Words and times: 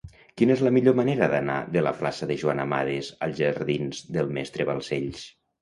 Quina 0.41 0.53
és 0.53 0.61
la 0.67 0.71
millor 0.77 0.95
manera 0.99 1.27
d'anar 1.33 1.57
de 1.75 1.83
la 1.89 1.93
plaça 2.01 2.29
de 2.31 2.39
Joan 2.45 2.63
Amades 2.65 3.13
als 3.27 3.39
jardins 3.43 4.03
del 4.17 4.37
Mestre 4.39 4.71
Balcells? 4.73 5.25